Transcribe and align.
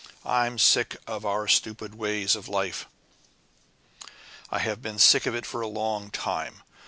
I'm 0.25 0.57
sick 0.57 0.95
of 1.05 1.27
our 1.27 1.47
stupid 1.47 1.93
ways 1.93 2.35
of 2.35 2.47
life 2.47 2.87
I 4.49 4.57
have 4.57 4.81
been 4.81 4.97
sick 4.97 5.27
of 5.27 5.35
it 5.35 5.45
for 5.45 5.61
a 5.61 5.67
long 5.67 6.09
time. 6.09 6.63